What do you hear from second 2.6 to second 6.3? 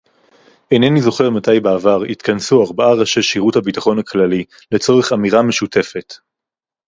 ארבעה ראשי שירות הביטחון הכללי לצורך אמירה משותפת